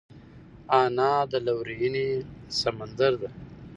[0.81, 2.07] انا د لورینې
[2.59, 3.29] سمندر ده